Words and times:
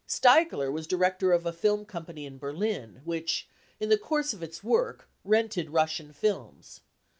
Steigler 0.07 0.71
was 0.71 0.87
director 0.87 1.31
of 1.31 1.45
a 1.45 1.53
film 1.53 1.85
company 1.85 2.25
in 2.25 2.39
Berlin 2.39 3.01
which 3.03 3.47
in 3.79 3.89
the 3.89 3.99
course 3.99 4.33
of 4.33 4.41
its 4.41 4.63
work 4.63 5.07
rented 5.23 5.69
Russian 5.69 6.11
films. 6.11 6.81